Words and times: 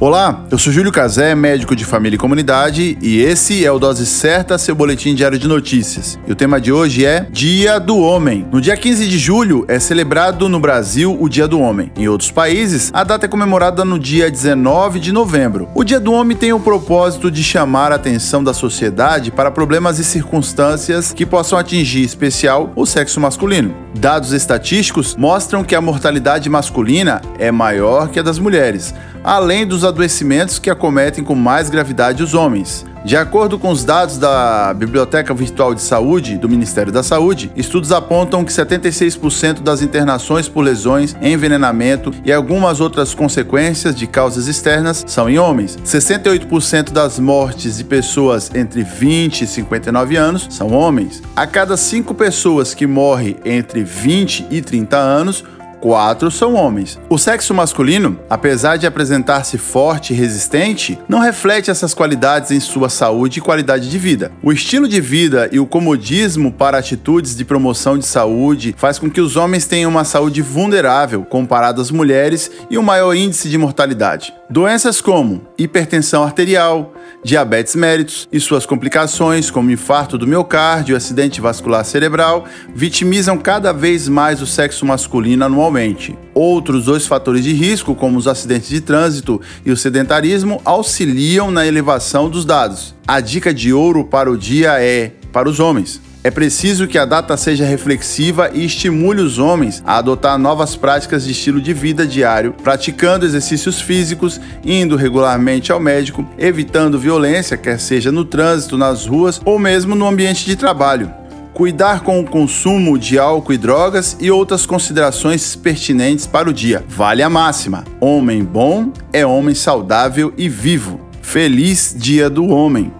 Olá, 0.00 0.46
eu 0.50 0.56
sou 0.56 0.72
Júlio 0.72 0.90
Cazé, 0.90 1.34
médico 1.34 1.76
de 1.76 1.84
família 1.84 2.16
e 2.16 2.18
comunidade, 2.18 2.96
e 3.02 3.20
esse 3.20 3.66
é 3.66 3.70
o 3.70 3.78
Dose 3.78 4.06
Certa, 4.06 4.56
seu 4.56 4.74
boletim 4.74 5.14
diário 5.14 5.38
de 5.38 5.46
notícias. 5.46 6.18
E 6.26 6.32
o 6.32 6.34
tema 6.34 6.58
de 6.58 6.72
hoje 6.72 7.04
é 7.04 7.26
Dia 7.30 7.78
do 7.78 7.98
Homem. 7.98 8.48
No 8.50 8.62
dia 8.62 8.78
15 8.78 9.06
de 9.06 9.18
julho 9.18 9.66
é 9.68 9.78
celebrado 9.78 10.48
no 10.48 10.58
Brasil 10.58 11.14
o 11.20 11.28
Dia 11.28 11.46
do 11.46 11.60
Homem. 11.60 11.92
Em 11.98 12.08
outros 12.08 12.30
países, 12.30 12.90
a 12.94 13.04
data 13.04 13.26
é 13.26 13.28
comemorada 13.28 13.84
no 13.84 13.98
dia 13.98 14.30
19 14.30 14.98
de 15.00 15.12
novembro. 15.12 15.68
O 15.74 15.84
Dia 15.84 16.00
do 16.00 16.14
Homem 16.14 16.34
tem 16.34 16.54
o 16.54 16.60
propósito 16.60 17.30
de 17.30 17.44
chamar 17.44 17.92
a 17.92 17.96
atenção 17.96 18.42
da 18.42 18.54
sociedade 18.54 19.30
para 19.30 19.50
problemas 19.50 19.98
e 19.98 20.04
circunstâncias 20.04 21.12
que 21.12 21.26
possam 21.26 21.58
atingir, 21.58 22.00
em 22.00 22.04
especial, 22.04 22.72
o 22.74 22.86
sexo 22.86 23.20
masculino. 23.20 23.74
Dados 23.94 24.32
estatísticos 24.32 25.16
mostram 25.16 25.64
que 25.64 25.74
a 25.74 25.80
mortalidade 25.80 26.48
masculina 26.48 27.20
é 27.38 27.50
maior 27.50 28.08
que 28.08 28.20
a 28.20 28.22
das 28.22 28.38
mulheres 28.38 28.94
além 29.22 29.66
dos 29.66 29.84
adoecimentos 29.84 30.58
que 30.58 30.70
acometem 30.70 31.22
com 31.22 31.34
mais 31.34 31.68
gravidade 31.68 32.22
os 32.22 32.34
homens. 32.34 32.84
De 33.02 33.16
acordo 33.16 33.58
com 33.58 33.70
os 33.70 33.82
dados 33.82 34.18
da 34.18 34.74
Biblioteca 34.74 35.32
Virtual 35.32 35.74
de 35.74 35.80
Saúde 35.80 36.36
do 36.36 36.48
Ministério 36.48 36.92
da 36.92 37.02
Saúde, 37.02 37.50
estudos 37.56 37.92
apontam 37.92 38.44
que 38.44 38.52
76% 38.52 39.60
das 39.60 39.80
internações 39.80 40.48
por 40.48 40.60
lesões, 40.60 41.16
envenenamento 41.22 42.12
e 42.24 42.32
algumas 42.32 42.78
outras 42.78 43.14
consequências 43.14 43.94
de 43.94 44.06
causas 44.06 44.48
externas 44.48 45.02
são 45.06 45.30
em 45.30 45.38
homens. 45.38 45.78
68% 45.84 46.90
das 46.90 47.18
mortes 47.18 47.78
de 47.78 47.84
pessoas 47.84 48.50
entre 48.54 48.82
20 48.82 49.42
e 49.42 49.46
59 49.46 50.16
anos 50.16 50.46
são 50.50 50.70
homens. 50.72 51.22
A 51.34 51.46
cada 51.46 51.78
5 51.78 52.14
pessoas 52.14 52.74
que 52.74 52.86
morrem 52.86 53.36
entre 53.46 53.82
20 53.82 54.46
e 54.50 54.60
30 54.60 54.96
anos, 54.98 55.42
quatro 55.80 56.30
são 56.30 56.54
homens. 56.54 56.98
O 57.08 57.18
sexo 57.18 57.54
masculino, 57.54 58.18
apesar 58.28 58.76
de 58.76 58.86
apresentar-se 58.86 59.58
forte 59.58 60.12
e 60.12 60.16
resistente, 60.16 60.98
não 61.08 61.20
reflete 61.20 61.70
essas 61.70 61.94
qualidades 61.94 62.50
em 62.50 62.60
sua 62.60 62.88
saúde 62.88 63.38
e 63.38 63.42
qualidade 63.42 63.90
de 63.90 63.98
vida. 63.98 64.32
O 64.42 64.52
estilo 64.52 64.86
de 64.86 65.00
vida 65.00 65.48
e 65.50 65.58
o 65.58 65.66
comodismo 65.66 66.52
para 66.52 66.78
atitudes 66.78 67.36
de 67.36 67.44
promoção 67.44 67.98
de 67.98 68.06
saúde 68.06 68.74
faz 68.76 68.98
com 68.98 69.10
que 69.10 69.20
os 69.20 69.36
homens 69.36 69.66
tenham 69.66 69.90
uma 69.90 70.04
saúde 70.04 70.42
vulnerável 70.42 71.22
comparado 71.24 71.80
às 71.80 71.90
mulheres 71.90 72.50
e 72.70 72.78
um 72.78 72.82
maior 72.82 73.14
índice 73.14 73.48
de 73.48 73.58
mortalidade. 73.58 74.39
Doenças 74.50 75.00
como 75.00 75.42
hipertensão 75.56 76.24
arterial, 76.24 76.92
diabetes 77.22 77.76
mellitus 77.76 78.28
e 78.32 78.40
suas 78.40 78.66
complicações, 78.66 79.48
como 79.48 79.70
infarto 79.70 80.18
do 80.18 80.26
miocárdio 80.26 80.92
e 80.92 80.96
acidente 80.96 81.40
vascular 81.40 81.84
cerebral, 81.84 82.44
vitimizam 82.74 83.38
cada 83.38 83.72
vez 83.72 84.08
mais 84.08 84.42
o 84.42 84.46
sexo 84.48 84.84
masculino 84.84 85.44
anualmente. 85.44 86.18
Outros 86.34 86.86
dois 86.86 87.06
fatores 87.06 87.44
de 87.44 87.52
risco, 87.52 87.94
como 87.94 88.18
os 88.18 88.26
acidentes 88.26 88.68
de 88.68 88.80
trânsito 88.80 89.40
e 89.64 89.70
o 89.70 89.76
sedentarismo, 89.76 90.60
auxiliam 90.64 91.52
na 91.52 91.64
elevação 91.64 92.28
dos 92.28 92.44
dados. 92.44 92.92
A 93.06 93.20
dica 93.20 93.54
de 93.54 93.72
ouro 93.72 94.04
para 94.04 94.28
o 94.28 94.36
dia 94.36 94.82
é 94.82 95.12
para 95.32 95.48
os 95.48 95.60
homens. 95.60 96.09
É 96.22 96.30
preciso 96.30 96.86
que 96.86 96.98
a 96.98 97.06
data 97.06 97.34
seja 97.34 97.64
reflexiva 97.64 98.50
e 98.52 98.64
estimule 98.66 99.22
os 99.22 99.38
homens 99.38 99.82
a 99.86 99.96
adotar 99.96 100.38
novas 100.38 100.76
práticas 100.76 101.24
de 101.24 101.32
estilo 101.32 101.62
de 101.62 101.72
vida 101.72 102.06
diário, 102.06 102.54
praticando 102.62 103.24
exercícios 103.24 103.80
físicos, 103.80 104.38
indo 104.62 104.96
regularmente 104.96 105.72
ao 105.72 105.80
médico, 105.80 106.28
evitando 106.36 106.98
violência, 106.98 107.56
quer 107.56 107.80
seja 107.80 108.12
no 108.12 108.26
trânsito, 108.26 108.76
nas 108.76 109.06
ruas 109.06 109.40
ou 109.46 109.58
mesmo 109.58 109.94
no 109.94 110.06
ambiente 110.06 110.44
de 110.44 110.56
trabalho. 110.56 111.10
Cuidar 111.54 112.00
com 112.00 112.20
o 112.20 112.26
consumo 112.26 112.98
de 112.98 113.18
álcool 113.18 113.54
e 113.54 113.58
drogas 113.58 114.16
e 114.20 114.30
outras 114.30 114.66
considerações 114.66 115.56
pertinentes 115.56 116.26
para 116.26 116.50
o 116.50 116.52
dia. 116.52 116.84
Vale 116.86 117.22
a 117.22 117.30
máxima: 117.30 117.84
homem 117.98 118.44
bom 118.44 118.92
é 119.10 119.24
homem 119.24 119.54
saudável 119.54 120.34
e 120.36 120.48
vivo. 120.50 121.00
Feliz 121.22 121.94
Dia 121.96 122.28
do 122.28 122.46
Homem! 122.46 122.99